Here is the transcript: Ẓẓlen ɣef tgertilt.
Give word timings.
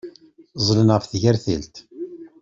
Ẓẓlen 0.59 0.93
ɣef 0.95 1.05
tgertilt. 1.05 1.75